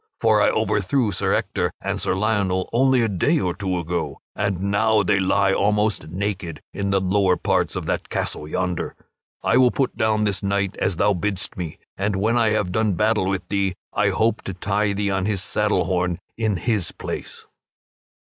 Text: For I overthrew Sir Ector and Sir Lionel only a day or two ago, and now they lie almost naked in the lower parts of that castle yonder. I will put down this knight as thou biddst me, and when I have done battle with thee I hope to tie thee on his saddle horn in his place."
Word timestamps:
For 0.19 0.41
I 0.41 0.49
overthrew 0.49 1.11
Sir 1.11 1.35
Ector 1.35 1.69
and 1.79 2.01
Sir 2.01 2.15
Lionel 2.15 2.67
only 2.73 3.03
a 3.03 3.07
day 3.07 3.39
or 3.39 3.53
two 3.53 3.77
ago, 3.77 4.17
and 4.35 4.59
now 4.59 5.03
they 5.03 5.19
lie 5.19 5.53
almost 5.53 6.07
naked 6.07 6.59
in 6.73 6.89
the 6.89 6.99
lower 6.99 7.37
parts 7.37 7.75
of 7.75 7.85
that 7.85 8.09
castle 8.09 8.47
yonder. 8.47 8.95
I 9.43 9.57
will 9.57 9.69
put 9.69 9.95
down 9.95 10.23
this 10.23 10.41
knight 10.41 10.75
as 10.77 10.97
thou 10.97 11.13
biddst 11.13 11.55
me, 11.55 11.77
and 11.97 12.15
when 12.15 12.35
I 12.35 12.49
have 12.49 12.71
done 12.71 12.93
battle 12.93 13.27
with 13.29 13.47
thee 13.49 13.75
I 13.93 14.09
hope 14.09 14.41
to 14.45 14.55
tie 14.55 14.93
thee 14.93 15.11
on 15.11 15.27
his 15.27 15.43
saddle 15.43 15.85
horn 15.85 16.17
in 16.35 16.57
his 16.57 16.91
place." 16.91 17.45